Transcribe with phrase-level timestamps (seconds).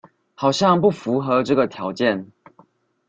[0.33, 2.31] 好像不符合這個條件